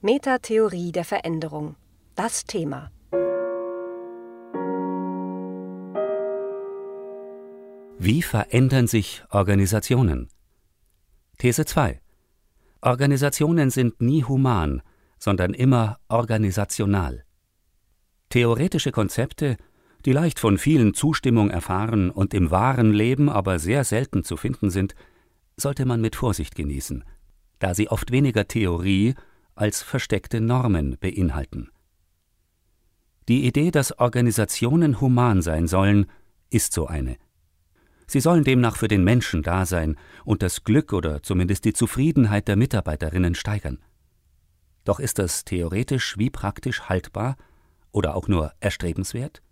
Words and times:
Metatheorie 0.00 0.92
der 0.92 1.04
Veränderung. 1.04 1.74
Das 2.14 2.44
Thema. 2.44 2.92
Wie 7.98 8.22
verändern 8.22 8.86
sich 8.86 9.24
Organisationen? 9.30 10.28
These 11.38 11.64
2. 11.64 12.00
Organisationen 12.80 13.70
sind 13.70 14.00
nie 14.00 14.22
human, 14.22 14.82
sondern 15.18 15.52
immer 15.52 15.98
organisational. 16.06 17.24
Theoretische 18.28 18.92
Konzepte, 18.92 19.56
die 20.04 20.12
leicht 20.12 20.38
von 20.38 20.58
vielen 20.58 20.94
Zustimmung 20.94 21.50
erfahren 21.50 22.12
und 22.12 22.34
im 22.34 22.52
wahren 22.52 22.92
Leben 22.92 23.28
aber 23.28 23.58
sehr 23.58 23.82
selten 23.82 24.22
zu 24.22 24.36
finden 24.36 24.70
sind, 24.70 24.94
sollte 25.56 25.86
man 25.86 26.00
mit 26.00 26.14
Vorsicht 26.14 26.54
genießen, 26.54 27.02
da 27.58 27.74
sie 27.74 27.88
oft 27.88 28.12
weniger 28.12 28.46
Theorie 28.46 29.16
als 29.58 29.82
versteckte 29.82 30.40
Normen 30.40 30.96
beinhalten. 30.98 31.70
Die 33.28 33.46
Idee, 33.46 33.70
dass 33.70 33.98
Organisationen 33.98 35.00
human 35.00 35.42
sein 35.42 35.66
sollen, 35.66 36.06
ist 36.50 36.72
so 36.72 36.86
eine. 36.86 37.16
Sie 38.06 38.20
sollen 38.20 38.44
demnach 38.44 38.76
für 38.76 38.88
den 38.88 39.04
Menschen 39.04 39.42
da 39.42 39.66
sein 39.66 39.96
und 40.24 40.42
das 40.42 40.64
Glück 40.64 40.94
oder 40.94 41.22
zumindest 41.22 41.66
die 41.66 41.74
Zufriedenheit 41.74 42.48
der 42.48 42.56
Mitarbeiterinnen 42.56 43.34
steigern. 43.34 43.78
Doch 44.84 44.98
ist 44.98 45.18
das 45.18 45.44
theoretisch 45.44 46.16
wie 46.16 46.30
praktisch 46.30 46.82
haltbar 46.88 47.36
oder 47.92 48.14
auch 48.14 48.28
nur 48.28 48.54
erstrebenswert? 48.60 49.42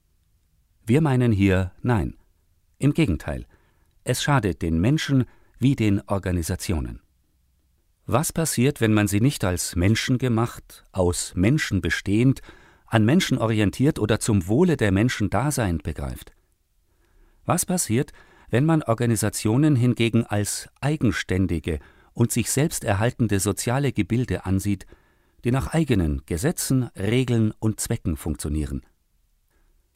Wir 0.86 1.02
meinen 1.02 1.33
hier 1.33 1.73
nein. 1.83 2.16
Im 2.78 2.95
Gegenteil, 2.95 3.45
es 4.05 4.23
schadet 4.23 4.62
den 4.62 4.80
Menschen 4.80 5.25
wie 5.59 5.77
den 5.77 6.00
Organisationen. 6.06 7.00
Was 8.09 8.33
passiert, 8.33 8.80
wenn 8.80 8.95
man 8.95 9.09
sie 9.09 9.20
nicht 9.20 9.42
als 9.42 9.74
Menschen 9.74 10.19
gemacht, 10.19 10.84
aus 10.92 11.33
Menschen 11.34 11.80
bestehend, 11.80 12.41
an 12.87 13.05
Menschen 13.05 13.37
orientiert 13.37 13.98
oder 13.98 14.20
zum 14.20 14.47
Wohle 14.47 14.77
der 14.77 14.92
Menschen 14.92 15.28
daseind 15.28 15.83
begreift? 15.83 16.33
Was 17.45 17.67
passiert, 17.67 18.12
wenn 18.48 18.64
man 18.64 18.84
Organisationen 18.84 19.75
hingegen 19.75 20.25
als 20.25 20.69
eigenständige 20.80 21.80
und 22.12 22.30
sich 22.30 22.48
selbst 22.48 22.84
erhaltende 22.84 23.41
soziale 23.41 23.92
Gebilde 23.92 24.47
ansieht, 24.47 24.86
die 25.42 25.50
nach 25.50 25.75
eigenen 25.75 26.23
Gesetzen, 26.27 26.84
Regeln 26.97 27.52
und 27.58 27.80
Zwecken 27.80 28.17
funktionieren? 28.17 28.86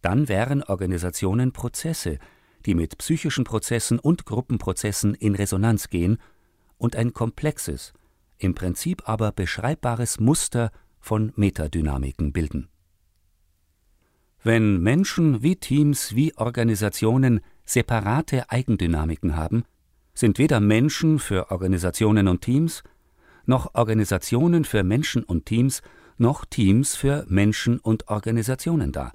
Dann 0.03 0.29
wären 0.29 0.65
Organisationen 0.65 1.53
Prozesse, 1.53 2.19
die 2.67 2.75
mit 2.75 2.99
psychischen 2.99 3.45
Prozessen 3.45 4.01
und 4.01 4.27
Gruppenprozessen 4.27 5.15
in 5.15 5.37
Resonanz 5.37 5.91
gehen 5.91 6.19
und 6.77 6.97
ein 6.97 7.13
komplexes, 7.13 7.93
im 8.41 8.55
Prinzip 8.55 9.09
aber 9.09 9.33
beschreibbares 9.33 10.19
Muster 10.19 10.71
von 10.99 11.33
Metadynamiken 11.37 12.33
bilden. 12.33 12.69
Wenn 14.43 14.81
Menschen 14.81 15.43
wie 15.43 15.57
Teams 15.57 16.15
wie 16.15 16.37
Organisationen 16.37 17.41
separate 17.65 18.51
Eigendynamiken 18.51 19.37
haben, 19.37 19.65
sind 20.15 20.39
weder 20.39 20.61
Menschen 20.61 21.19
für 21.19 21.51
Organisationen 21.51 22.27
und 22.27 22.41
Teams, 22.41 22.83
noch 23.45 23.75
Organisationen 23.75 24.65
für 24.65 24.83
Menschen 24.83 25.23
und 25.23 25.47
Teams, 25.47 25.83
noch 26.17 26.45
Teams 26.45 26.97
für 26.97 27.25
Menschen 27.29 27.79
und 27.79 28.09
Organisationen 28.09 28.93
da. 28.93 29.13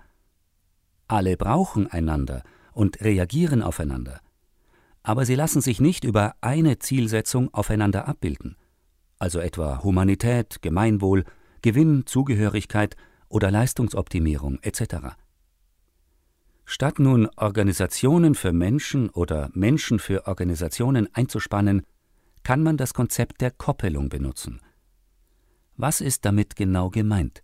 Alle 1.07 1.37
brauchen 1.37 1.87
einander 1.87 2.43
und 2.71 3.01
reagieren 3.01 3.61
aufeinander, 3.61 4.19
aber 5.03 5.25
sie 5.25 5.35
lassen 5.35 5.61
sich 5.61 5.79
nicht 5.79 6.03
über 6.03 6.35
eine 6.41 6.79
Zielsetzung 6.79 7.53
aufeinander 7.53 8.07
abbilden 8.07 8.57
also 9.19 9.39
etwa 9.39 9.83
Humanität, 9.83 10.61
Gemeinwohl, 10.61 11.25
Gewinn, 11.61 12.05
Zugehörigkeit 12.05 12.95
oder 13.29 13.51
Leistungsoptimierung 13.51 14.59
etc. 14.61 15.15
Statt 16.65 16.99
nun 16.99 17.29
Organisationen 17.37 18.35
für 18.35 18.51
Menschen 18.51 19.09
oder 19.09 19.49
Menschen 19.53 19.99
für 19.99 20.27
Organisationen 20.27 21.07
einzuspannen, 21.13 21.83
kann 22.43 22.63
man 22.63 22.77
das 22.77 22.93
Konzept 22.93 23.41
der 23.41 23.51
Koppelung 23.51 24.09
benutzen. 24.09 24.61
Was 25.77 26.01
ist 26.01 26.25
damit 26.25 26.55
genau 26.55 26.89
gemeint? 26.89 27.43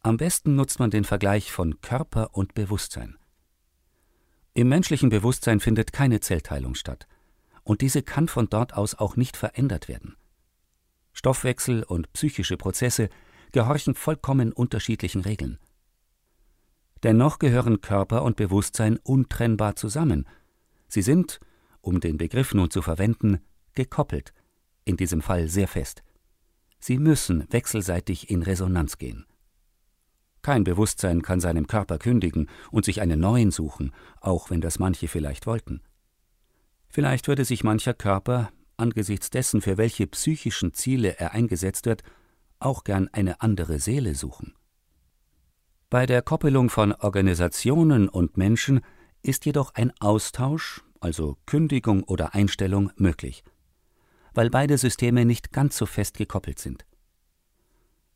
Am 0.00 0.16
besten 0.16 0.56
nutzt 0.56 0.78
man 0.78 0.90
den 0.90 1.04
Vergleich 1.04 1.52
von 1.52 1.80
Körper 1.80 2.34
und 2.34 2.54
Bewusstsein. 2.54 3.16
Im 4.54 4.68
menschlichen 4.68 5.10
Bewusstsein 5.10 5.60
findet 5.60 5.92
keine 5.92 6.20
Zellteilung 6.20 6.74
statt, 6.74 7.06
und 7.62 7.82
diese 7.82 8.02
kann 8.02 8.26
von 8.26 8.48
dort 8.48 8.74
aus 8.74 8.94
auch 8.94 9.16
nicht 9.16 9.36
verändert 9.36 9.88
werden. 9.88 10.16
Stoffwechsel 11.12 11.82
und 11.82 12.12
psychische 12.12 12.56
Prozesse 12.56 13.08
gehorchen 13.52 13.94
vollkommen 13.94 14.52
unterschiedlichen 14.52 15.22
Regeln. 15.22 15.58
Dennoch 17.02 17.38
gehören 17.38 17.80
Körper 17.80 18.22
und 18.22 18.36
Bewusstsein 18.36 18.98
untrennbar 18.98 19.76
zusammen. 19.76 20.28
Sie 20.88 21.02
sind, 21.02 21.40
um 21.80 22.00
den 22.00 22.18
Begriff 22.18 22.52
nun 22.54 22.70
zu 22.70 22.82
verwenden, 22.82 23.40
gekoppelt, 23.74 24.34
in 24.84 24.96
diesem 24.96 25.22
Fall 25.22 25.48
sehr 25.48 25.68
fest. 25.68 26.02
Sie 26.78 26.98
müssen 26.98 27.46
wechselseitig 27.50 28.30
in 28.30 28.42
Resonanz 28.42 28.98
gehen. 28.98 29.26
Kein 30.42 30.64
Bewusstsein 30.64 31.22
kann 31.22 31.40
seinem 31.40 31.66
Körper 31.66 31.98
kündigen 31.98 32.48
und 32.70 32.84
sich 32.84 33.00
einen 33.00 33.20
neuen 33.20 33.50
suchen, 33.50 33.92
auch 34.20 34.50
wenn 34.50 34.62
das 34.62 34.78
manche 34.78 35.06
vielleicht 35.06 35.46
wollten. 35.46 35.82
Vielleicht 36.88 37.28
würde 37.28 37.44
sich 37.44 37.62
mancher 37.62 37.94
Körper 37.94 38.50
angesichts 38.80 39.30
dessen, 39.30 39.60
für 39.60 39.76
welche 39.76 40.06
psychischen 40.06 40.74
Ziele 40.74 41.18
er 41.18 41.32
eingesetzt 41.32 41.86
wird, 41.86 42.02
auch 42.58 42.84
gern 42.84 43.08
eine 43.12 43.40
andere 43.40 43.78
Seele 43.78 44.14
suchen. 44.14 44.54
Bei 45.88 46.06
der 46.06 46.22
Koppelung 46.22 46.70
von 46.70 46.92
Organisationen 46.92 48.08
und 48.08 48.36
Menschen 48.36 48.80
ist 49.22 49.44
jedoch 49.44 49.74
ein 49.74 49.92
Austausch, 50.00 50.82
also 51.00 51.36
Kündigung 51.46 52.04
oder 52.04 52.34
Einstellung, 52.34 52.92
möglich, 52.96 53.42
weil 54.32 54.50
beide 54.50 54.78
Systeme 54.78 55.24
nicht 55.24 55.52
ganz 55.52 55.76
so 55.76 55.86
fest 55.86 56.16
gekoppelt 56.16 56.58
sind. 56.58 56.86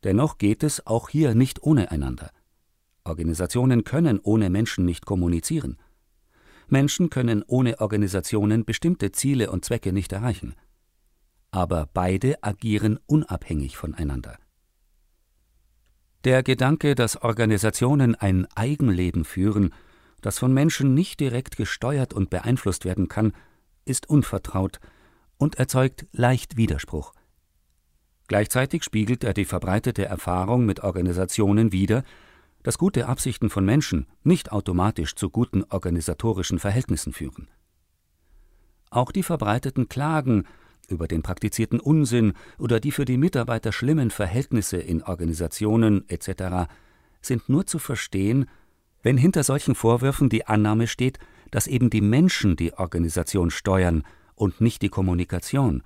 Dennoch 0.03 0.37
geht 0.37 0.63
es 0.63 0.85
auch 0.85 1.09
hier 1.09 1.35
nicht 1.35 1.63
ohne 1.63 1.91
einander. 1.91 2.31
Organisationen 3.03 3.83
können 3.83 4.19
ohne 4.19 4.49
Menschen 4.49 4.85
nicht 4.85 5.05
kommunizieren. 5.05 5.77
Menschen 6.67 7.09
können 7.09 7.43
ohne 7.47 7.79
Organisationen 7.79 8.65
bestimmte 8.65 9.11
Ziele 9.11 9.51
und 9.51 9.65
Zwecke 9.65 9.93
nicht 9.93 10.11
erreichen. 10.11 10.55
Aber 11.51 11.87
beide 11.93 12.43
agieren 12.43 12.99
unabhängig 13.05 13.77
voneinander. 13.77 14.37
Der 16.23 16.41
Gedanke, 16.41 16.95
dass 16.95 17.21
Organisationen 17.21 18.15
ein 18.15 18.47
Eigenleben 18.55 19.25
führen, 19.25 19.73
das 20.21 20.39
von 20.39 20.53
Menschen 20.53 20.95
nicht 20.95 21.19
direkt 21.19 21.55
gesteuert 21.55 22.13
und 22.13 22.31
beeinflusst 22.31 22.83
werden 22.83 23.07
kann, 23.07 23.31
ist 23.85 24.09
unvertraut 24.09 24.79
und 25.37 25.55
erzeugt 25.55 26.07
leicht 26.11 26.57
Widerspruch. 26.57 27.13
Gleichzeitig 28.27 28.83
spiegelt 28.83 29.23
er 29.23 29.33
die 29.33 29.45
verbreitete 29.45 30.05
Erfahrung 30.05 30.65
mit 30.65 30.79
Organisationen 30.79 31.71
wider, 31.71 32.03
dass 32.65 32.79
gute 32.79 33.07
Absichten 33.07 33.51
von 33.51 33.63
Menschen 33.63 34.07
nicht 34.23 34.51
automatisch 34.51 35.13
zu 35.13 35.29
guten 35.29 35.63
organisatorischen 35.65 36.57
Verhältnissen 36.57 37.13
führen. 37.13 37.47
Auch 38.89 39.11
die 39.11 39.21
verbreiteten 39.21 39.87
Klagen 39.87 40.45
über 40.87 41.07
den 41.07 41.21
praktizierten 41.21 41.79
Unsinn 41.79 42.33
oder 42.57 42.79
die 42.79 42.91
für 42.91 43.05
die 43.05 43.17
Mitarbeiter 43.17 43.71
schlimmen 43.71 44.09
Verhältnisse 44.09 44.77
in 44.77 45.03
Organisationen 45.03 46.09
etc. 46.09 46.67
sind 47.21 47.49
nur 47.49 47.67
zu 47.67 47.77
verstehen, 47.77 48.49
wenn 49.03 49.17
hinter 49.17 49.43
solchen 49.43 49.75
Vorwürfen 49.75 50.29
die 50.29 50.47
Annahme 50.47 50.87
steht, 50.87 51.19
dass 51.51 51.67
eben 51.67 51.91
die 51.91 52.01
Menschen 52.01 52.55
die 52.55 52.73
Organisation 52.73 53.51
steuern 53.51 54.01
und 54.33 54.59
nicht 54.59 54.81
die 54.81 54.89
Kommunikation, 54.89 55.83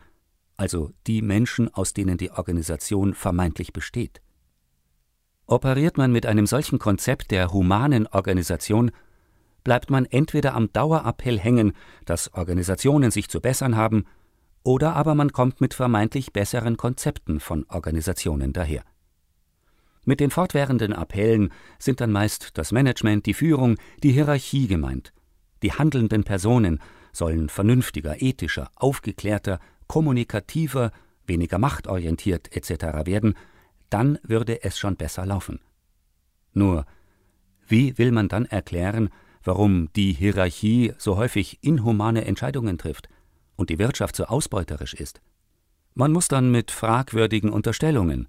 also 0.56 0.94
die 1.08 1.22
Menschen, 1.22 1.74
aus 1.74 1.92
denen 1.92 2.18
die 2.18 2.32
Organisation 2.32 3.14
vermeintlich 3.14 3.74
besteht. 3.74 4.22
Operiert 5.50 5.98
man 5.98 6.12
mit 6.12 6.28
einem 6.28 6.46
solchen 6.46 6.78
Konzept 6.78 7.32
der 7.32 7.52
humanen 7.52 8.06
Organisation, 8.06 8.92
bleibt 9.64 9.90
man 9.90 10.06
entweder 10.06 10.54
am 10.54 10.72
Dauerappell 10.72 11.40
hängen, 11.40 11.74
dass 12.06 12.32
Organisationen 12.36 13.10
sich 13.10 13.30
zu 13.30 13.42
bessern 13.42 13.76
haben, 13.76 14.06
oder 14.62 14.96
aber 14.96 15.16
man 15.16 15.32
kommt 15.32 15.60
mit 15.60 15.74
vermeintlich 15.74 16.34
besseren 16.34 16.78
Konzepten 16.78 17.40
von 17.40 17.66
Organisationen 17.68 18.54
daher. 18.54 18.84
Mit 20.06 20.20
den 20.20 20.30
fortwährenden 20.30 20.94
Appellen 20.94 21.52
sind 21.80 22.00
dann 22.00 22.12
meist 22.12 22.56
das 22.60 22.72
Management, 22.72 23.26
die 23.26 23.34
Führung, 23.34 23.78
die 24.04 24.12
Hierarchie 24.12 24.68
gemeint. 24.68 25.14
Die 25.64 25.74
handelnden 25.74 26.26
Personen 26.26 26.80
sollen 27.12 27.50
vernünftiger, 27.50 28.22
ethischer, 28.22 28.70
aufgeklärter, 28.76 29.60
kommunikativer, 29.88 30.92
weniger 31.26 31.58
machtorientiert 31.58 32.56
etc. 32.56 33.08
werden, 33.08 33.34
dann 33.90 34.20
würde 34.24 34.64
es 34.64 34.78
schon 34.78 34.96
besser 34.96 35.26
laufen. 35.26 35.60
Nur, 36.54 36.86
wie 37.68 37.98
will 37.98 38.12
man 38.12 38.28
dann 38.28 38.46
erklären, 38.46 39.10
warum 39.44 39.92
die 39.94 40.14
Hierarchie 40.14 40.94
so 40.98 41.18
häufig 41.18 41.60
inhumane 41.62 42.26
Entscheidungen 42.26 42.78
trifft 42.78 43.10
und 43.56 43.70
die 43.70 43.80
Wirtschaft 43.80 44.16
so 44.16 44.26
ausbeuterisch 44.26 44.94
ist? 44.94 45.22
Man 45.94 46.12
muss 46.12 46.28
dann 46.28 46.52
mit 46.52 46.72
fragwürdigen 46.72 47.50
Unterstellungen, 47.50 48.28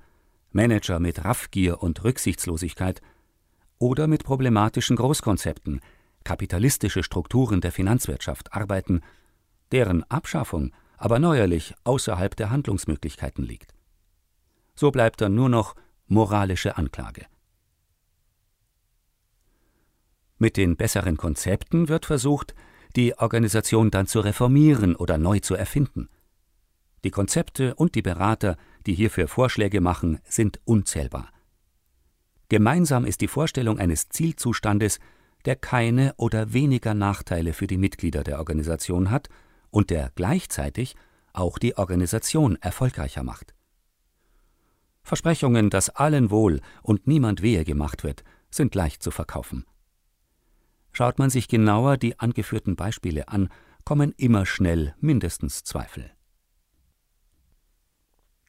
Manager 0.53 0.99
mit 0.99 1.25
Raffgier 1.25 1.83
und 1.83 2.03
Rücksichtslosigkeit 2.03 3.01
oder 3.79 4.07
mit 4.07 4.25
problematischen 4.25 4.97
Großkonzepten, 4.97 5.81
kapitalistische 6.25 7.03
Strukturen 7.03 7.61
der 7.61 7.73
Finanzwirtschaft 7.73 8.53
arbeiten, 8.53 9.01
deren 9.73 10.03
Abschaffung 10.11 10.73
aber 10.97 11.19
neuerlich 11.19 11.75
außerhalb 11.85 12.37
der 12.37 12.51
Handlungsmöglichkeiten 12.51 13.45
liegt. 13.45 13.73
So 14.81 14.91
bleibt 14.91 15.21
dann 15.21 15.35
nur 15.35 15.51
noch 15.51 15.77
moralische 16.07 16.79
Anklage. 16.79 17.27
Mit 20.39 20.57
den 20.57 20.79
besseren 20.79 21.19
Konzepten 21.19 21.91
wird 21.91 22.07
versucht, 22.07 22.55
die 22.97 23.15
Organisation 23.19 23.91
dann 23.91 24.07
zu 24.07 24.21
reformieren 24.21 24.97
oder 24.97 25.19
neu 25.19 25.41
zu 25.41 25.55
erfinden. 25.55 26.09
Die 27.05 27.11
Konzepte 27.11 27.75
und 27.75 27.95
die 27.95 28.01
Berater, 28.01 28.57
die 28.87 28.95
hierfür 28.95 29.29
Vorschläge 29.29 29.83
machen, 29.83 30.19
sind 30.25 30.61
unzählbar. 30.65 31.29
Gemeinsam 32.49 33.05
ist 33.05 33.21
die 33.21 33.29
Vorstellung 33.29 33.79
eines 33.79 34.09
Zielzustandes, 34.09 34.99
der 35.45 35.57
keine 35.57 36.15
oder 36.17 36.55
weniger 36.55 36.95
Nachteile 36.95 37.53
für 37.53 37.67
die 37.67 37.77
Mitglieder 37.77 38.25
der 38.25 38.39
Organisation 38.39 39.11
hat 39.11 39.29
und 39.69 39.91
der 39.91 40.11
gleichzeitig 40.15 40.97
auch 41.35 41.59
die 41.59 41.77
Organisation 41.77 42.57
erfolgreicher 42.63 43.23
macht. 43.23 43.53
Versprechungen, 45.03 45.71
dass 45.71 45.91
allen 45.91 46.31
wohl 46.31 46.61
und 46.83 47.07
niemand 47.07 47.43
wehe 47.43 47.65
gemacht 47.65 48.05
wird, 48.05 48.25
sind 48.51 48.75
leicht 48.75 49.03
zu 49.03 49.11
verkaufen. 49.11 49.65
Schaut 50.93 51.19
man 51.19 51.31
sich 51.31 51.49
genauer 51.49 51.97
die 51.97 52.19
angeführten 52.19 52.77
Beispiele 52.77 53.29
an, 53.29 53.49
kommen 53.85 54.13
immer 54.17 54.47
schnell 54.47 54.95
mindestens 55.01 55.65
Zweifel. 55.65 56.11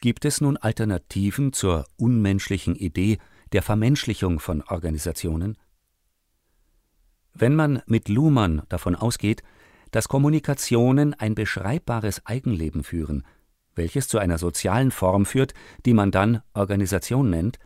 Gibt 0.01 0.25
es 0.25 0.41
nun 0.41 0.57
Alternativen 0.57 1.53
zur 1.53 1.85
unmenschlichen 1.95 2.75
Idee 2.75 3.19
der 3.51 3.61
Vermenschlichung 3.61 4.39
von 4.39 4.63
Organisationen? 4.63 5.57
Wenn 7.33 7.55
man 7.55 7.83
mit 7.85 8.09
Luhmann 8.09 8.63
davon 8.69 8.95
ausgeht, 8.95 9.43
dass 9.91 10.07
Kommunikationen 10.07 11.13
ein 11.13 11.35
beschreibbares 11.35 12.25
Eigenleben 12.25 12.83
führen, 12.83 13.23
welches 13.75 14.07
zu 14.07 14.17
einer 14.17 14.37
sozialen 14.37 14.91
Form 14.91 15.25
führt, 15.25 15.53
die 15.85 15.93
man 15.93 16.11
dann 16.11 16.41
Organisation 16.53 17.29
nennt, 17.29 17.59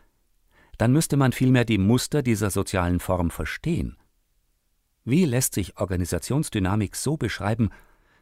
dann 0.78 0.92
müsste 0.92 1.16
man 1.16 1.32
vielmehr 1.32 1.64
die 1.64 1.78
Muster 1.78 2.22
dieser 2.22 2.50
sozialen 2.50 3.00
Form 3.00 3.30
verstehen. 3.30 3.96
Wie 5.04 5.24
lässt 5.24 5.54
sich 5.54 5.78
Organisationsdynamik 5.78 6.96
so 6.96 7.16
beschreiben, 7.16 7.70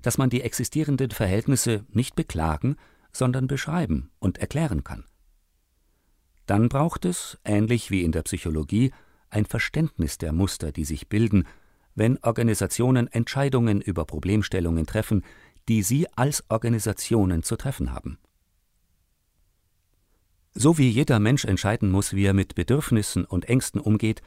dass 0.03 0.19
man 0.19 0.31
die 0.31 0.43
existierenden 0.43 1.11
Verhältnisse 1.11 1.85
nicht 1.89 2.15
beklagen, 2.15 2.77
sondern 3.13 3.47
beschreiben 3.47 4.11
und 4.19 4.39
erklären 4.39 4.85
kann? 4.85 5.05
Dann 6.47 6.69
braucht 6.69 7.07
es, 7.07 7.39
ähnlich 7.45 7.91
wie 7.91 8.03
in 8.03 8.13
der 8.13 8.23
Psychologie, 8.23 8.93
ein 9.31 9.47
Verständnis 9.47 10.19
der 10.19 10.33
Muster, 10.33 10.73
die 10.73 10.85
sich 10.85 11.09
bilden, 11.09 11.47
wenn 11.95 12.19
Organisationen 12.23 13.07
Entscheidungen 13.07 13.81
über 13.81 14.05
Problemstellungen 14.05 14.85
treffen, 14.87 15.25
die 15.69 15.83
sie 15.83 16.07
als 16.17 16.45
Organisationen 16.49 17.43
zu 17.43 17.57
treffen 17.57 17.93
haben. 17.93 18.19
So 20.53 20.79
wie 20.79 20.89
jeder 20.89 21.19
Mensch 21.19 21.45
entscheiden 21.45 21.91
muss, 21.91 22.15
wie 22.15 22.25
er 22.25 22.35
mit 22.35 22.55
Bedürfnissen 22.55 23.25
und 23.25 23.49
Ängsten 23.49 23.81
umgeht, 23.81 24.23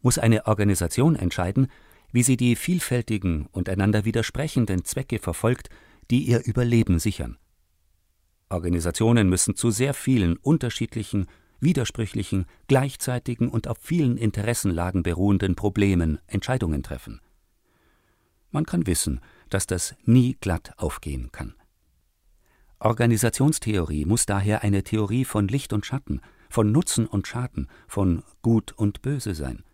muss 0.00 0.18
eine 0.18 0.46
Organisation 0.46 1.14
entscheiden, 1.14 1.68
wie 2.10 2.22
sie 2.22 2.36
die 2.36 2.56
vielfältigen 2.56 3.46
und 3.52 3.68
einander 3.68 4.04
widersprechenden 4.04 4.84
Zwecke 4.84 5.18
verfolgt, 5.18 5.68
die 6.10 6.22
ihr 6.22 6.44
Überleben 6.46 6.98
sichern. 6.98 7.36
Organisationen 8.48 9.28
müssen 9.28 9.56
zu 9.56 9.70
sehr 9.70 9.92
vielen 9.92 10.38
unterschiedlichen, 10.38 11.26
widersprüchlichen, 11.60 12.46
gleichzeitigen 12.66 13.48
und 13.48 13.68
auf 13.68 13.78
vielen 13.78 14.16
Interessenlagen 14.16 15.02
beruhenden 15.02 15.54
Problemen 15.54 16.18
Entscheidungen 16.26 16.82
treffen. 16.82 17.20
Man 18.50 18.64
kann 18.64 18.86
wissen, 18.86 19.20
dass 19.48 19.66
das 19.66 19.94
nie 20.04 20.36
glatt 20.40 20.72
aufgehen 20.76 21.30
kann. 21.32 21.54
Organisationstheorie 22.80 24.04
muss 24.04 24.26
daher 24.26 24.62
eine 24.62 24.84
Theorie 24.84 25.24
von 25.24 25.48
Licht 25.48 25.72
und 25.72 25.84
Schatten, 25.84 26.20
von 26.48 26.70
Nutzen 26.70 27.06
und 27.06 27.26
Schaden, 27.26 27.68
von 27.88 28.22
Gut 28.42 28.72
und 28.72 29.02
Böse 29.02 29.34
sein. 29.34 29.64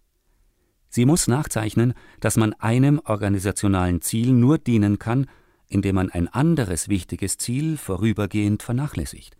Sie 0.88 1.04
muss 1.04 1.26
nachzeichnen, 1.26 1.94
dass 2.20 2.36
man 2.36 2.52
einem 2.54 3.00
organisationalen 3.04 4.00
Ziel 4.00 4.32
nur 4.32 4.58
dienen 4.58 4.98
kann, 4.98 5.26
indem 5.66 5.96
man 5.96 6.10
ein 6.10 6.28
anderes 6.28 6.88
wichtiges 6.88 7.36
Ziel 7.36 7.76
vorübergehend 7.76 8.62
vernachlässigt. 8.62 9.36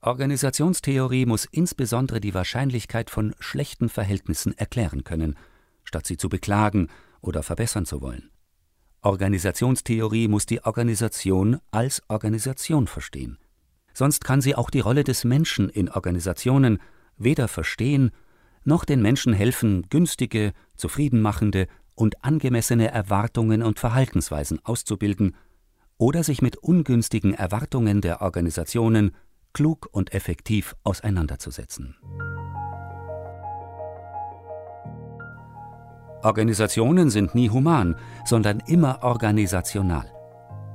Organisationstheorie 0.00 1.26
muss 1.26 1.44
insbesondere 1.46 2.20
die 2.20 2.34
Wahrscheinlichkeit 2.34 3.10
von 3.10 3.34
schlechten 3.40 3.88
Verhältnissen 3.88 4.56
erklären 4.56 5.02
können, 5.02 5.36
statt 5.82 6.06
sie 6.06 6.16
zu 6.16 6.28
beklagen 6.28 6.88
oder 7.20 7.42
verbessern 7.42 7.84
zu 7.84 8.00
wollen. 8.00 8.30
Organisationstheorie 9.02 10.28
muss 10.28 10.46
die 10.46 10.64
Organisation 10.64 11.60
als 11.70 12.02
Organisation 12.08 12.86
verstehen. 12.86 13.38
Sonst 13.94 14.24
kann 14.24 14.40
sie 14.40 14.54
auch 14.54 14.70
die 14.70 14.80
Rolle 14.80 15.04
des 15.04 15.24
Menschen 15.24 15.68
in 15.68 15.88
Organisationen 15.88 16.78
weder 17.16 17.48
verstehen 17.48 18.10
noch 18.64 18.84
den 18.84 19.02
Menschen 19.02 19.32
helfen, 19.32 19.86
günstige, 19.88 20.52
zufriedenmachende 20.76 21.66
und 21.94 22.24
angemessene 22.24 22.90
Erwartungen 22.90 23.62
und 23.62 23.80
Verhaltensweisen 23.80 24.60
auszubilden 24.64 25.34
oder 25.96 26.22
sich 26.22 26.42
mit 26.42 26.56
ungünstigen 26.56 27.34
Erwartungen 27.34 28.00
der 28.00 28.20
Organisationen 28.20 29.12
klug 29.52 29.88
und 29.90 30.12
effektiv 30.12 30.76
auseinanderzusetzen. 30.84 31.96
Organisationen 36.22 37.10
sind 37.10 37.34
nie 37.34 37.50
human, 37.50 37.96
sondern 38.24 38.62
immer 38.66 39.02
organisational. 39.02 40.10